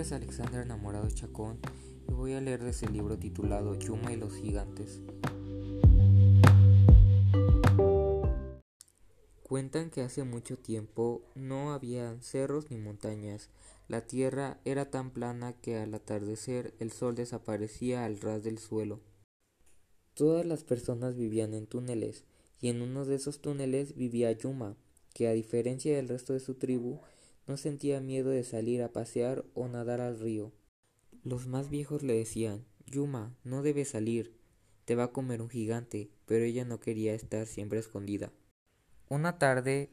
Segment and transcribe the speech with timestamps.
[0.00, 1.58] nombre es Alexander Enamorado Chacón
[2.08, 5.02] y voy a leer ese libro titulado Yuma y los gigantes.
[9.42, 13.50] Cuentan que hace mucho tiempo no había cerros ni montañas.
[13.88, 19.00] La tierra era tan plana que al atardecer el sol desaparecía al ras del suelo.
[20.14, 22.24] Todas las personas vivían en túneles,
[22.58, 24.76] y en uno de esos túneles vivía Yuma,
[25.12, 27.00] que a diferencia del resto de su tribu,
[27.50, 30.52] no sentía miedo de salir a pasear o nadar al río.
[31.24, 34.38] Los más viejos le decían Yuma, no debes salir,
[34.84, 38.30] te va a comer un gigante, pero ella no quería estar siempre escondida.
[39.08, 39.90] Una tarde,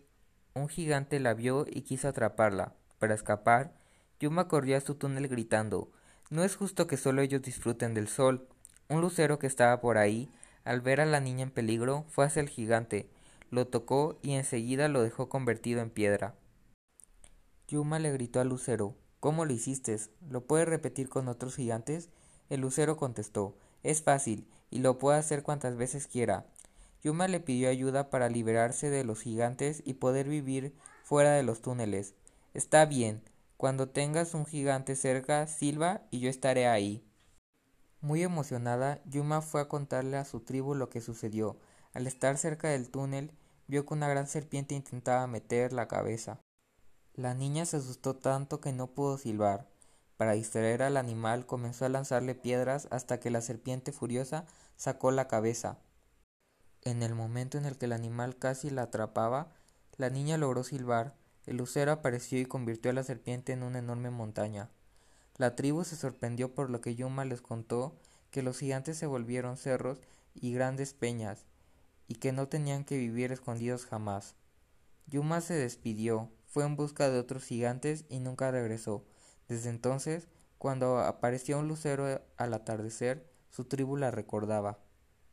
[0.54, 2.76] un gigante la vio y quiso atraparla.
[3.00, 3.76] Para escapar,
[4.20, 5.92] Yuma corrió a su túnel gritando
[6.30, 8.48] No es justo que solo ellos disfruten del sol.
[8.88, 10.30] Un lucero que estaba por ahí,
[10.64, 13.10] al ver a la niña en peligro, fue hacia el gigante,
[13.50, 16.36] lo tocó y enseguida lo dejó convertido en piedra.
[17.70, 19.98] Yuma le gritó al lucero ¿Cómo lo hiciste?
[20.29, 22.09] ¿Lo puedes repetir con otros gigantes?
[22.49, 26.46] El lucero contestó Es fácil, y lo puedo hacer cuantas veces quiera.
[27.04, 31.62] Yuma le pidió ayuda para liberarse de los gigantes y poder vivir fuera de los
[31.62, 32.13] túneles.
[32.54, 33.21] Está bien,
[33.57, 37.04] cuando tengas un gigante cerca, silba y yo estaré ahí.
[37.99, 41.57] Muy emocionada, Yuma fue a contarle a su tribu lo que sucedió.
[41.93, 43.31] Al estar cerca del túnel,
[43.68, 46.40] vio que una gran serpiente intentaba meter la cabeza.
[47.18, 49.68] La niña se asustó tanto que no pudo silbar.
[50.18, 55.27] Para distraer al animal comenzó a lanzarle piedras hasta que la serpiente furiosa sacó la
[55.27, 55.79] cabeza.
[56.84, 59.51] En el momento en el que el animal casi la atrapaba,
[59.98, 61.15] la niña logró silbar,
[61.48, 64.69] el lucero apareció y convirtió a la serpiente en una enorme montaña.
[65.38, 67.96] La tribu se sorprendió por lo que Yuma les contó
[68.29, 70.02] que los gigantes se volvieron cerros
[70.35, 71.46] y grandes peñas,
[72.07, 74.35] y que no tenían que vivir escondidos jamás.
[75.07, 79.06] Yuma se despidió, fue en busca de otros gigantes y nunca regresó.
[79.47, 80.28] Desde entonces,
[80.58, 84.80] cuando apareció un lucero al atardecer, su tribu la recordaba.